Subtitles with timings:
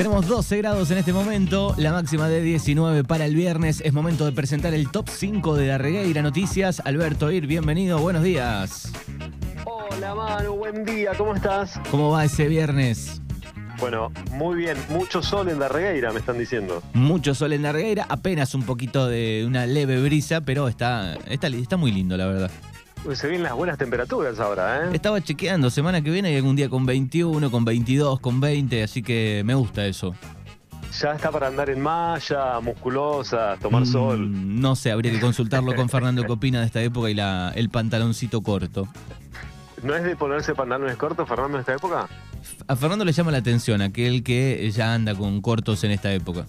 [0.00, 3.82] Tenemos 12 grados en este momento, la máxima de 19 para el viernes.
[3.84, 6.80] Es momento de presentar el top 5 de la Regueira Noticias.
[6.86, 8.90] Alberto Ir, bienvenido, buenos días.
[9.66, 11.78] Hola Manu, buen día, ¿cómo estás?
[11.90, 13.20] ¿Cómo va ese viernes?
[13.78, 16.82] Bueno, muy bien, mucho sol en la regueira, me están diciendo.
[16.94, 21.48] Mucho sol en la regueira, apenas un poquito de una leve brisa, pero está, está,
[21.48, 22.50] está muy lindo, la verdad.
[23.14, 24.90] Se vienen las buenas temperaturas ahora, ¿eh?
[24.92, 29.02] Estaba chequeando, semana que viene hay algún día con 21, con 22, con 20, así
[29.02, 30.14] que me gusta eso.
[31.00, 34.60] Ya está para andar en malla, musculosa, tomar Mm, sol.
[34.60, 37.70] No sé, habría que consultarlo con Fernando qué opina de esta época y la, el
[37.70, 38.86] pantaloncito corto.
[39.82, 42.06] ¿No es de ponerse pantalones cortos, Fernando, en esta época?
[42.68, 46.46] A Fernando le llama la atención aquel que ya anda con cortos en esta época.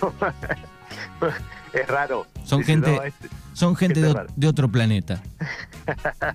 [0.00, 0.12] No,
[1.72, 2.26] es raro.
[2.44, 4.00] Son Dice, gente- no, este- Son gente
[4.36, 5.20] de, otro planeta.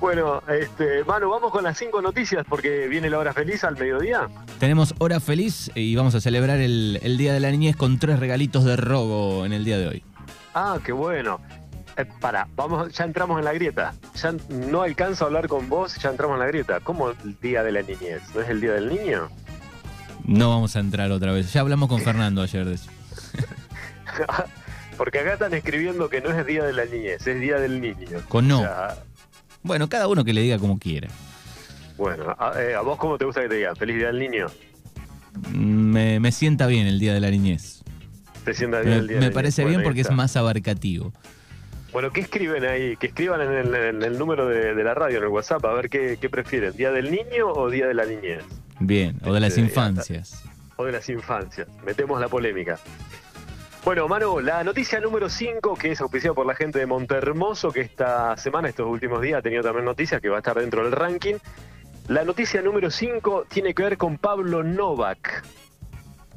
[0.00, 4.28] Bueno, este, Manu, vamos con las cinco noticias porque viene la hora feliz al mediodía.
[4.58, 8.18] Tenemos hora feliz y vamos a celebrar el, el Día de la Niñez con tres
[8.18, 10.02] regalitos de robo en el día de hoy.
[10.52, 11.40] Ah, qué bueno.
[11.96, 13.94] Eh, para, vamos, ya entramos en la grieta.
[14.16, 16.80] Ya no alcanzo a hablar con vos, ya entramos en la grieta.
[16.80, 18.20] ¿Cómo el día de la niñez?
[18.34, 19.28] ¿No es el día del niño?
[20.24, 21.52] No vamos a entrar otra vez.
[21.52, 22.90] Ya hablamos con Fernando ayer de eso.
[24.96, 28.20] Porque acá están escribiendo que no es día de la niñez, es día del niño.
[28.28, 28.58] Con no.
[28.60, 28.96] O sea,
[29.62, 31.08] Bueno, cada uno que le diga como quiera.
[31.96, 33.74] bueno, a, eh, ¿a vos cómo te gusta que te digan?
[33.76, 34.46] ¿Feliz día del niño?
[35.52, 37.82] Me, me sienta bien el Día de la Niñez.
[38.44, 41.12] ¿Te sienta bien Me, el día me del parece bien Bueno, porque es más abarcativo.
[41.92, 42.96] Bueno, ¿qué escriben ahí?
[42.96, 45.72] Que escriban en el, en el número de, de la radio, en el WhatsApp, a
[45.74, 48.44] ver qué, qué prefieren, ¿día del niño o día de la niñez?
[48.80, 50.42] Bien, o de las Este, infancias.
[50.76, 51.66] o de las infancias.
[51.84, 52.78] Metemos la polémica.
[53.84, 57.82] Bueno, Manu, la noticia número 5, que es auspiciada por la gente de Montermoso, que
[57.82, 60.92] esta semana, estos últimos días, ha tenido también noticias que va a estar dentro del
[60.92, 61.34] ranking.
[62.08, 65.44] La noticia número 5 tiene que ver con Pablo Novak.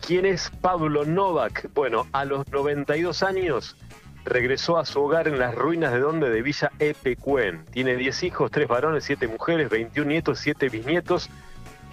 [0.06, 1.70] ¿Quién es Pablo Novak?
[1.73, 3.78] Bueno, a los 92 años
[4.26, 7.64] regresó a su hogar en las ruinas de donde de Villa Epecuén.
[7.71, 11.30] Tiene 10 hijos, 3 varones, 7 mujeres, 21 nietos, 7 bisnietos.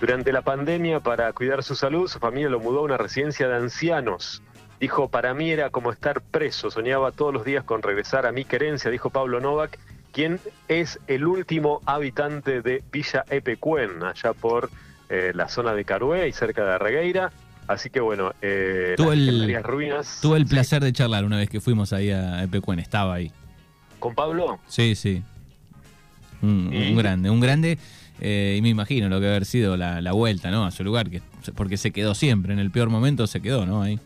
[0.01, 3.55] Durante la pandemia, para cuidar su salud, su familia lo mudó a una residencia de
[3.55, 4.43] ancianos.
[4.81, 8.45] Dijo, para mí era como estar preso, soñaba todos los días con regresar a mi
[8.45, 9.79] querencia, dijo Pablo Novak,
[10.13, 14.71] quien es el último habitante de Villa Epecuén, allá por
[15.09, 17.33] eh, la zona de Carué y cerca de Regueira.
[17.67, 20.19] Así que bueno, eh, Tuve el- ruinas.
[20.21, 20.51] Tuve el Sí.
[20.51, 23.33] placer de charlar una vez que fuimos ahí a Epecuen, estaba ahí.
[23.99, 24.59] ¿Con Pablo?
[24.67, 25.23] Sí, sí.
[26.43, 26.91] Un, ¿Y?
[26.91, 27.79] un grande, un grande.
[28.21, 30.65] eh, y me imagino lo que haber sido la, la vuelta, ¿no?
[30.67, 31.21] A su lugar, que,
[31.57, 33.83] porque se quedó siempre, en el peor momento se quedó, ¿no?
[33.83, 33.99] Ahí.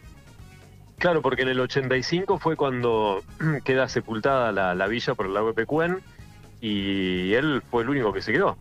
[0.98, 3.22] Claro, porque en el 85 fue cuando
[3.64, 5.98] queda sepultada la, la villa por el lago Epecuén
[6.60, 8.56] y él fue el único que se quedó.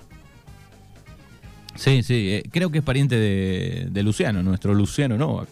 [1.75, 5.49] Sí, sí, eh, creo que es pariente de, de Luciano, nuestro Luciano Novak.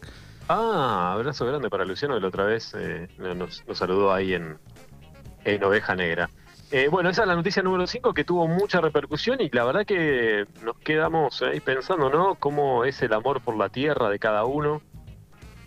[0.47, 4.57] Ah, abrazo grande para Luciano, que la otra vez eh, nos, nos saludó ahí en,
[5.43, 6.29] en Oveja Negra.
[6.71, 9.85] Eh, bueno, esa es la noticia número 5 que tuvo mucha repercusión y la verdad
[9.85, 12.35] que nos quedamos ahí pensando, ¿no?
[12.35, 14.81] Cómo es el amor por la tierra de cada uno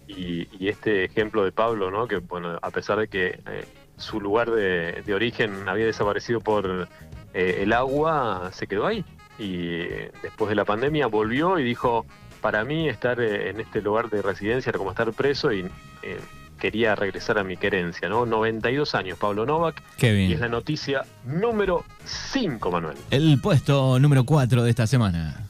[0.09, 2.09] y, y este ejemplo de Pablo, ¿no?
[2.09, 3.65] Que, bueno, a pesar de que eh,
[3.97, 6.89] su lugar de, de origen había desaparecido por
[7.35, 9.05] eh, el agua, se quedó ahí.
[9.39, 12.07] Y eh, después de la pandemia volvió y dijo,
[12.41, 15.61] para mí estar eh, en este lugar de residencia era como estar preso y
[16.03, 16.19] eh,
[16.59, 18.27] quería regresar a mi querencia, ¿no?
[18.27, 20.41] 92 años, Pablo Novak, Qué y es bien.
[20.41, 22.97] la noticia número 5, Manuel.
[23.11, 25.48] El puesto número 4 de esta semana.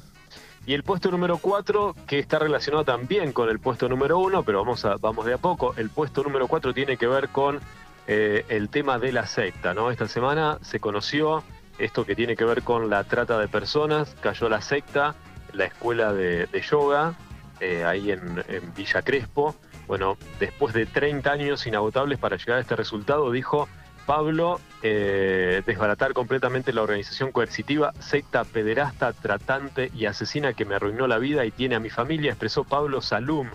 [0.68, 4.58] Y el puesto número 4, que está relacionado también con el puesto número 1, pero
[4.58, 7.58] vamos, vamos de a poco, el puesto número 4 tiene que ver con
[8.06, 9.90] eh, el tema de la secta, ¿no?
[9.90, 11.42] Esta semana se conoció
[11.78, 15.14] esto que tiene que ver con la trata de personas, cayó la secta,
[15.54, 17.14] la escuela de, yoga,
[17.60, 18.44] eh, ahí en
[18.76, 19.56] Villa Crespo.
[19.86, 23.70] Bueno, después de 30 años inagotables para llegar a este resultado, dijo
[24.08, 31.06] Pablo, eh, desbaratar completamente la organización coercitiva, secta pederasta, tratante y asesina que me arruinó
[31.06, 33.50] la vida y tiene a mi familia, expresó Pablo Salum.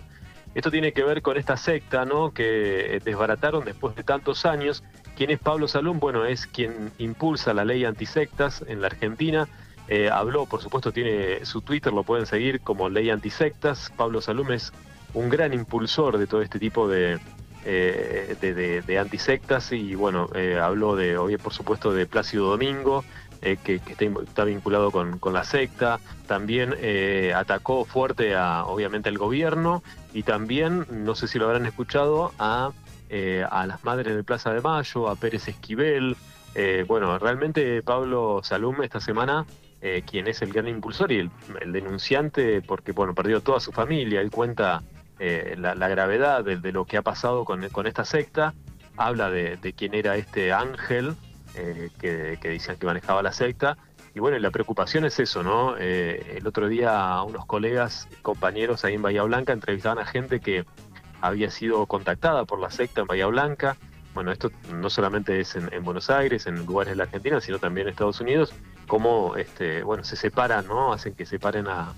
[0.54, 2.30] Esto tiene que ver con esta secta, ¿no?
[2.30, 4.84] Que eh, desbarataron después de tantos años.
[5.16, 5.98] ¿Quién es Pablo Salum?
[5.98, 9.48] Bueno, es quien impulsa la ley antisectas en la Argentina.
[9.88, 13.90] Eh, habló, por supuesto, tiene su Twitter, lo pueden seguir como Ley Antisectas.
[13.96, 14.72] Pablo Salum es
[15.14, 17.18] un gran impulsor de todo este tipo de,
[17.66, 22.50] eh, de, de- de antisectas y bueno, eh, habló de, hoy por supuesto, de Plácido
[22.50, 23.04] Domingo,
[23.42, 29.82] eh, que, está, vinculado con, la secta, también eh, atacó fuerte a, obviamente, al gobierno.
[30.12, 32.70] Y también, no sé si lo habrán escuchado, a,
[33.50, 36.16] a las madres de Plaza de Mayo, a Pérez Esquivel.
[36.86, 39.44] Bueno, realmente Pablo Salum esta semana
[40.06, 41.30] quien es el gran impulsor y el,
[41.72, 44.82] denunciante, porque bueno, perdió toda su familia, él cuenta
[45.18, 48.54] eh, la, gravedad de, lo que ha pasado con, esta secta,
[48.96, 51.14] habla de, quién era este ángel
[51.54, 53.76] eh, que, que decían que manejaba la secta,
[54.14, 55.76] y bueno, la preocupación es eso, ¿no?
[55.76, 60.64] el otro día unos colegas, compañeros ahí en Bahía Blanca entrevistaban a gente que
[61.24, 63.76] había sido contactada por la secta en Bahía Blanca.
[64.12, 67.86] Bueno, esto no solamente es en, Buenos Aires, en lugares de la Argentina, sino también
[67.86, 68.52] en Estados Unidos,
[68.86, 70.92] cómo este, bueno, se separan, ¿no?
[70.92, 71.94] Hacen que separen a,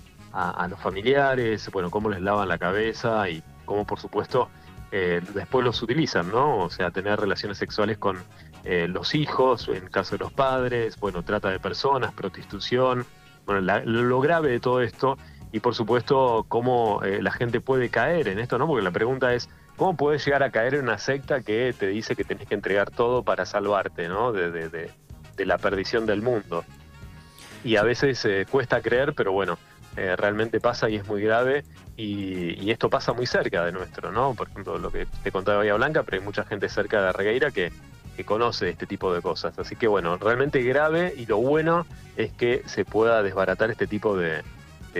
[0.69, 4.49] los familiares, bueno, cómo les lavan la cabeza y cómo, por supuesto,
[4.91, 6.59] eh, después los utilizan, ¿no?
[6.59, 8.17] O sea, tener relaciones sexuales con
[8.63, 13.05] eh, los hijos, en el caso de los padres, bueno, trata de personas, prostitución.
[13.45, 15.17] Bueno, lo grave de todo esto
[15.51, 18.67] y por supuesto cómo eh, la gente puede caer en esto, ¿no?
[18.67, 22.15] Porque la pregunta es, ¿cómo puedes llegar a caer en una secta que te dice
[22.15, 24.33] que tenés que entregar todo para salvarte, ¿no?
[24.33, 26.65] De, de, de, la perdición del mundo.
[27.63, 29.57] Y a veces eh, cuesta creer, pero bueno,
[29.97, 31.63] eh, realmente pasa y es muy grave
[31.97, 34.35] y, esto pasa muy cerca de nuestro, ¿no?
[34.35, 37.49] Por ejemplo, lo que te contaba Bahía Blanca, pero hay mucha gente cerca de Regueira
[37.49, 37.71] que,
[38.15, 39.57] que conoce este tipo de cosas.
[39.57, 41.85] Así que bueno, realmente grave y lo bueno
[42.15, 44.43] es que se pueda desbaratar este tipo de,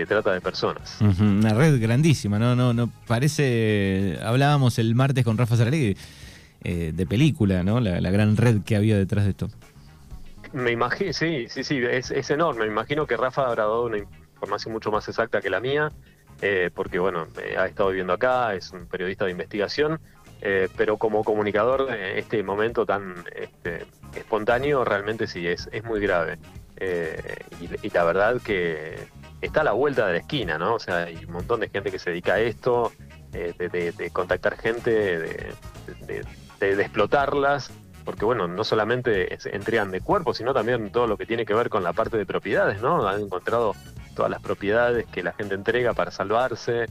[0.06, 0.98] trata de personas.
[1.00, 2.56] Una red grandísima, ¿no?
[2.56, 5.96] no, no Parece, hablábamos el martes con Rafa Saralegui
[6.64, 7.80] eh, de película, ¿no?
[7.80, 9.48] La, gran red que había detrás de esto.
[10.52, 12.64] Me imagino, sí, sí, sí, es, enorme.
[12.64, 13.98] Me imagino que Rafa habrá dado una
[14.38, 15.90] información mucho más exacta que la mía,
[16.40, 17.26] eh, porque bueno,
[17.58, 20.00] ha estado viviendo acá, es un periodista de investigación,
[20.40, 26.38] eh, pero como comunicador, este momento tan este, espontáneo realmente sí, es, es muy grave.
[27.60, 28.96] y, la verdad que
[29.40, 30.74] está a la vuelta de la esquina, ¿no?
[30.74, 32.92] O sea, hay un montón de gente que se dedica a esto,
[33.32, 36.24] eh, de, contactar gente, de,
[36.60, 37.70] explotarlas,
[38.04, 41.68] porque bueno, no solamente entregan de cuerpo, sino también todo lo que tiene que ver
[41.68, 43.06] con la parte de propiedades, ¿no?
[43.06, 43.74] Han encontrado
[44.18, 46.86] todas las propiedades que la gente entrega para salvarse,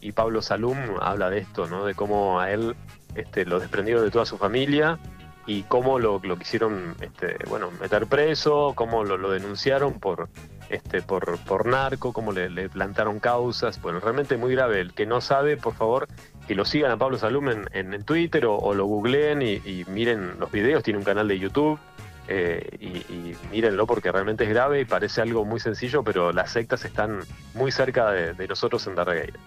[0.00, 1.84] y, Pablo Salum habla de esto, ¿no?
[1.84, 2.76] De cómo a él
[3.16, 5.00] este, lo desprendió de toda su familia
[5.46, 10.28] y cómo lo, lo quisieron este, bueno, meter preso, cómo lo, denunciaron por,
[10.68, 13.82] este, por, por narco, cómo le, plantaron causas.
[13.82, 14.80] Bueno, realmente muy grave.
[14.80, 16.06] El que no sabe, por favor,
[16.46, 20.52] que lo sigan a Pablo Salum en, en, Twitter o, lo googleen y, miren los
[20.52, 20.84] videos.
[20.84, 21.80] Tiene un canal de YouTube.
[22.26, 26.84] Eh, y, mírenlo porque realmente es grave y parece algo muy sencillo, pero las sectas
[26.84, 27.20] están
[27.54, 29.38] muy cerca de, nosotros en Darregueira.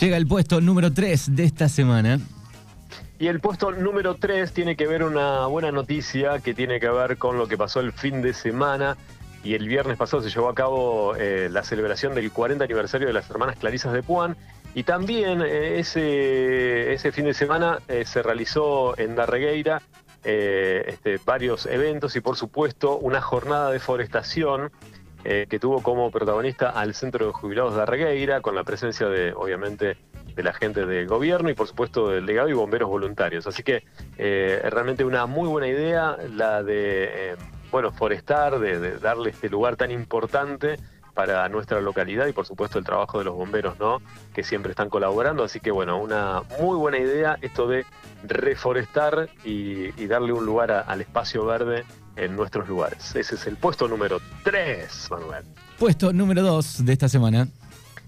[0.00, 2.18] Llega el puesto número 3 de esta semana.
[3.18, 7.16] Y el puesto número 3 tiene que ver una buena noticia que tiene que ver
[7.16, 8.96] con lo que pasó el fin de semana.
[9.42, 13.12] Y el viernes pasado se llevó a cabo eh, la celebración del 40 aniversario de
[13.12, 14.36] las hermanas Clarisas de Puan.
[14.74, 19.80] Y también eh, ese, ese fin de semana eh, se realizó en Darregueira
[20.26, 24.70] este, varios eventos y por supuesto una jornada de forestación
[25.24, 29.96] que tuvo como protagonista al Centro de Jubilados de Darregueira con la presencia de, obviamente,
[30.36, 33.46] de la gente del gobierno y por supuesto del legado y bomberos voluntarios.
[33.46, 33.82] Así que
[34.18, 37.36] eh, realmente una muy buena idea la de, eh,
[37.72, 40.76] bueno, forestar, de, darle este lugar tan importante
[41.16, 44.02] para nuestra localidad y por supuesto el trabajo de los bomberos, ¿no?
[44.34, 45.44] Que siempre están colaborando.
[45.44, 47.86] Así que bueno, una muy buena idea esto de
[48.22, 51.84] reforestar y, darle un lugar al espacio verde
[52.16, 53.16] en nuestros lugares.
[53.16, 55.44] Ese es el puesto número 3, Manuel.
[55.78, 57.48] Puesto número 2 de esta semana.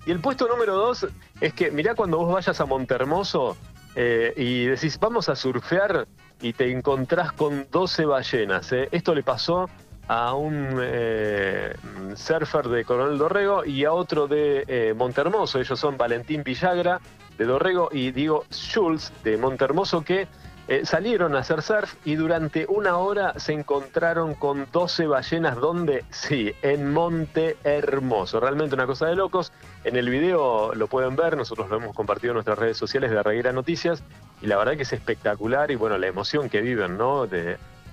[0.06, 1.06] Y el puesto número dos
[1.40, 3.56] es que, mirá cuando vos vayas a Montermoso
[3.94, 6.06] eh, y decís, vamos a surfear
[6.40, 8.70] y te encontrás con 12 ballenas.
[8.72, 8.88] Eh.
[8.92, 9.68] Esto le pasó
[10.08, 11.76] a un eh,
[12.16, 15.60] surfer de Coronel Dorrego y a otro de Montermoso.
[15.60, 17.00] Ellos son Valentín Villagra
[17.36, 20.26] de Dorrego y Diego Schultz de Montermoso que
[20.68, 26.04] eh, salieron a hacer surf y durante una hora se encontraron con 12 ballenas, donde
[26.10, 28.38] sí, en Monte Hermoso.
[28.38, 29.50] Realmente una cosa de locos.
[29.84, 33.18] En el video lo pueden ver, nosotros lo hemos compartido en nuestras redes sociales de
[33.18, 34.02] Arreguera Noticias
[34.42, 37.26] y la verdad que es espectacular y bueno, la emoción que viven, ¿no?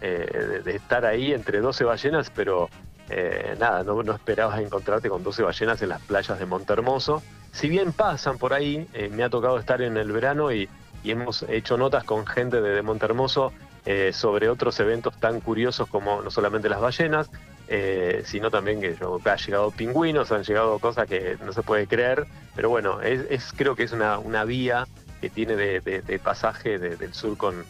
[0.01, 2.69] Eh, estar ahí entre 12 ballenas, pero
[3.09, 7.21] eh, nada, no, esperabas encontrarte con 12 ballenas en las playas de Monte Hermoso.
[7.51, 10.67] Si bien pasan por ahí, me ha tocado estar en el verano y
[11.05, 13.53] y hemos hecho notas con gente de, Montermoso
[13.85, 17.29] eh, sobre otros eventos tan curiosos como no solamente las ballenas,
[17.67, 22.25] eh, sino también que han llegado pingüinos, han llegado cosas que no se puede creer,
[22.55, 24.87] pero bueno, es, creo que es una, vía
[25.21, 27.63] que tiene de, pasaje del sur con,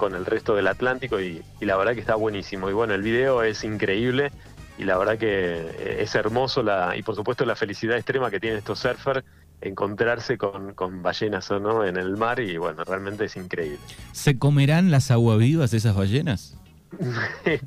[0.00, 2.70] con el resto del Atlántico y, la verdad que está buenísimo.
[2.70, 4.32] Y bueno, el video es increíble
[4.78, 8.40] y la verdad que eh, es hermoso la, y por supuesto la felicidad extrema que
[8.40, 9.22] tienen estos surfers
[9.60, 13.78] encontrarse con, con ballenas o no en el mar y bueno, realmente es increíble.
[14.12, 16.56] ¿Se comerán las aguavivas esas ballenas?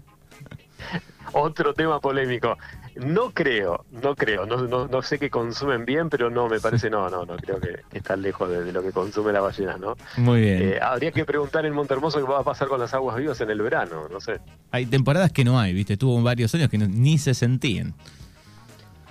[1.34, 2.58] Otro tema polémico.
[2.96, 6.92] No creo, no creo, no, no, no, sé que consumen bien, pero no, me parece,
[6.92, 9.96] no, no, no, creo que, están lejos de, lo que consume la ballena, ¿no?
[10.18, 10.62] Muy bien.
[10.62, 13.50] Eh, habría que preguntar en Montermoso qué va a pasar con las aguas vivas en
[13.50, 14.40] el verano, no sé.
[14.70, 15.98] Hay temporadas que no hay, ¿viste?
[15.98, 17.96] Tuvo varios años que ni se sentían.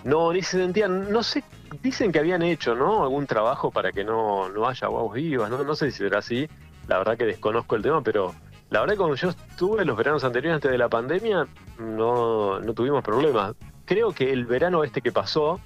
[0.05, 1.43] No, ni se sentían, no sé,
[1.83, 3.03] dicen que habían hecho, ¿no?
[3.03, 5.65] Algún trabajo para que no, no haya aguas vivas, ¿no?
[5.65, 6.49] No sé si será así,
[6.87, 8.35] la verdad que desconozco el tema, pero
[8.73, 11.47] la verdad cuando yo estuve los veranos anteriores antes de la pandemia,
[11.79, 15.61] no, no tuvimos problemas creo que el verano este que pasó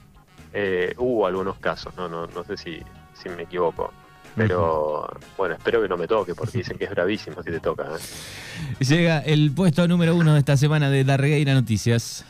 [0.52, 2.80] eh, hubo algunos casos, no, no, no sé si,
[3.14, 3.92] si me equivoco.
[4.34, 5.08] Pero
[5.38, 7.84] bueno, espero que no me toque porque dicen que es bravísimo si te toca.
[7.84, 8.84] ¿eh?
[8.84, 12.24] Llega el puesto número uno de esta semana de Darregueira Noticias.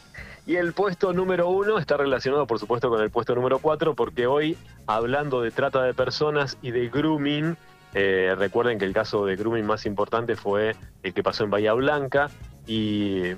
[0.47, 4.29] Y el puesto número uno está relacionado, por supuesto, con el puesto número cuatro, porque
[4.29, 4.57] hoy,
[4.87, 7.57] hablando de trata de personas y de grooming,
[7.97, 11.73] eh, recuerden que el caso de grooming más importante fue el que pasó en Bahía
[11.73, 12.31] Blanca
[12.67, 13.33] y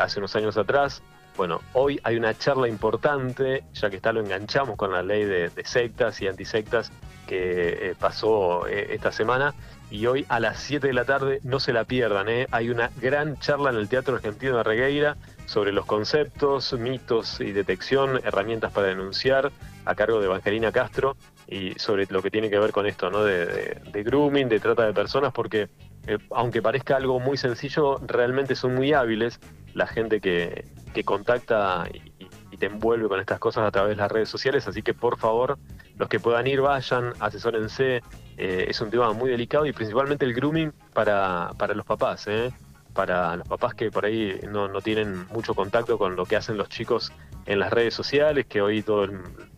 [0.00, 1.02] hace unos años atrás
[1.36, 5.50] bueno, hoy hay una charla importante, ya que está lo enganchamos con la ley de,
[5.64, 6.92] sectas y antisectas
[7.26, 9.52] que eh, pasó eh, esta semana.
[9.90, 12.46] Y hoy a las 7 de la tarde, no se la pierdan, ¿eh?
[12.52, 15.16] hay una gran charla en el Teatro Argentino de Regueira
[15.46, 19.52] sobre los conceptos, mitos y detección, herramientas para denunciar,
[19.84, 23.24] a cargo de Evangelina Castro, y sobre lo que tiene que ver con esto, ¿no?
[23.24, 25.68] De, grooming, de trata de personas, porque
[26.30, 29.40] aunque parezca algo muy sencillo, realmente son muy hábiles
[29.74, 32.14] la gente que, que contacta y,
[32.56, 35.58] te envuelve con estas cosas a través de las redes sociales, así que por favor,
[35.96, 38.00] los que puedan ir, vayan, asesórense,
[38.36, 42.52] eh, es un tema muy delicado y principalmente el grooming para, para los papás, ¿eh?
[42.92, 46.56] para los papás que por ahí no, no, tienen mucho contacto con lo que hacen
[46.56, 47.12] los chicos
[47.44, 49.08] en las redes sociales, que hoy todo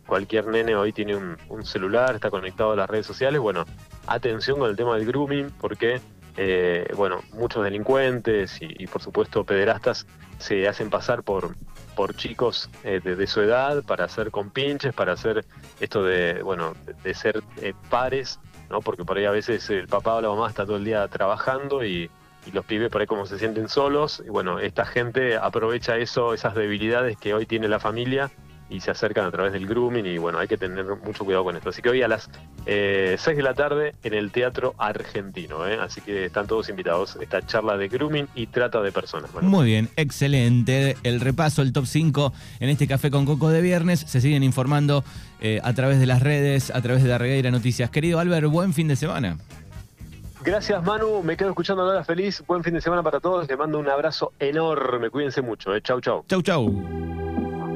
[0.06, 3.64] cualquier nene hoy tiene un, celular, está conectado a las redes sociales, bueno,
[4.06, 6.00] atención con el tema del grooming, porque
[6.36, 10.06] eh, bueno, muchos delincuentes y, por supuesto pederastas
[10.38, 11.54] se hacen pasar por,
[11.94, 15.46] por chicos eh, de, su edad para hacer compinches, para hacer
[15.80, 18.80] esto de, bueno, de, ser eh, pares, ¿no?
[18.80, 21.84] Porque por ahí a veces el papá o la mamá está todo el día trabajando
[21.84, 22.10] y,
[22.44, 24.22] y los pibes por ahí como se sienten solos.
[24.24, 28.30] Y bueno, esta gente aprovecha eso, esas debilidades que hoy tiene la familia
[28.68, 31.56] y se acercan a través del grooming y bueno, hay que tener mucho cuidado con
[31.56, 31.70] esto.
[31.70, 32.28] Así que hoy a las
[32.66, 35.78] eh, 6 de la tarde en el Teatro Argentino, ¿eh?
[35.80, 39.30] así que están todos invitados esta charla de grooming y trata de personas.
[39.40, 40.96] Muy bien, excelente.
[41.02, 44.00] El repaso, el top 5 en este Café con Coco de viernes.
[44.00, 45.04] Se siguen informando
[45.40, 47.90] eh, a través de las redes, a través de la Regueira Noticias.
[47.90, 49.36] Querido Albert, buen fin de semana.
[50.42, 52.42] Gracias Manu, me quedo escuchando ahora feliz.
[52.46, 53.48] Buen fin de semana para todos.
[53.48, 55.10] Les mando un abrazo enorme.
[55.10, 55.74] Cuídense mucho.
[55.74, 55.80] ¿eh?
[55.82, 56.24] Chau, chau.
[56.28, 57.15] Chau, chau.